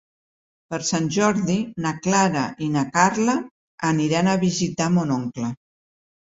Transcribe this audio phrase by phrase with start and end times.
[0.73, 3.37] Per Sant Jordi na Clara i na Carla
[3.93, 5.55] aniran a visitar mon oncle.